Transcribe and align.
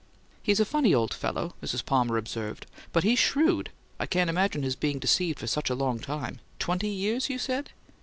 "He's 0.41 0.59
a 0.59 0.65
funny 0.65 0.95
old 0.95 1.13
fellow," 1.13 1.53
Mrs. 1.61 1.85
Palmer 1.85 2.17
observed. 2.17 2.65
"But 2.91 3.03
he's 3.03 3.19
so 3.19 3.23
shrewd 3.27 3.69
I 3.99 4.07
can't 4.07 4.31
imagine 4.31 4.63
his 4.63 4.75
being 4.75 4.97
deceived 4.97 5.37
for 5.37 5.45
such 5.45 5.69
a 5.69 5.75
long 5.75 5.99
time. 5.99 6.39
Twenty 6.57 6.89
years, 6.89 7.29
you 7.29 7.37
said?" 7.37 7.69